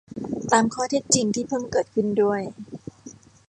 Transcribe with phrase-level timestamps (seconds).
[0.51, 2.41] ตามข้อเท็จจริงที่เพิ่งเกิดขึ้นด้วย